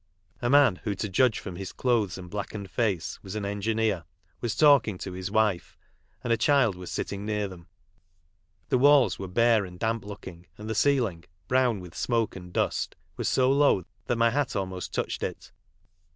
[0.41, 4.05] A man, who, to judge from his clothes and blackened face, was an engineer,
[4.39, 5.77] was talking to his wife,
[6.23, 7.67] and a child was sitting near them.
[8.69, 12.95] The walls were bare and damp looking, and the ceiling, brown with smoke and dust,
[13.15, 15.51] was so low that my hat almost touched it.